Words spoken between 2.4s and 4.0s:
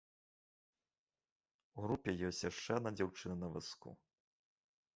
яшчэ адна дзяўчына на вазку.